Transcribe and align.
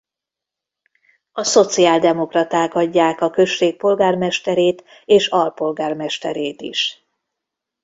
A 1.31 1.43
szociáldemokraták 1.43 2.73
adják 2.75 3.21
a 3.21 3.29
község 3.29 3.77
polgármesterét 3.77 4.83
és 5.05 5.27
alpolgármesterét 5.27 6.61
is. 6.61 7.03